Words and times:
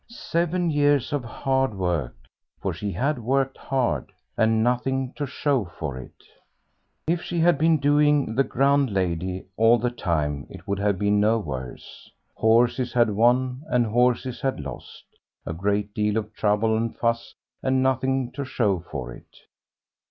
Seven 0.09 0.71
years 0.71 1.13
of 1.13 1.23
hard 1.23 1.75
work 1.75 2.15
for 2.59 2.73
she 2.73 2.91
had 2.91 3.19
worked 3.19 3.55
hard 3.59 4.11
and 4.35 4.63
nothing 4.63 5.13
to 5.13 5.27
show 5.27 5.65
for 5.77 5.95
it. 5.95 6.23
If 7.05 7.21
she 7.21 7.37
had 7.39 7.59
been 7.59 7.77
doing 7.77 8.33
the 8.33 8.43
grand 8.43 8.89
lady 8.91 9.45
all 9.57 9.77
the 9.77 9.91
time 9.91 10.47
it 10.49 10.67
would 10.67 10.79
have 10.79 10.97
been 10.97 11.19
no 11.19 11.37
worse. 11.37 12.09
Horses 12.33 12.93
had 12.93 13.11
won 13.11 13.61
and 13.67 13.85
horses 13.85 14.41
had 14.41 14.59
lost 14.59 15.03
a 15.45 15.53
great 15.53 15.93
deal 15.93 16.17
of 16.17 16.33
trouble 16.33 16.75
and 16.75 16.97
fuss 16.97 17.35
and 17.61 17.83
nothing 17.83 18.31
to 18.31 18.43
show 18.43 18.83
for 18.89 19.13
it. 19.13 19.41